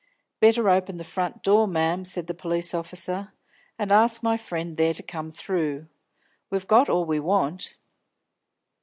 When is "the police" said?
2.25-2.73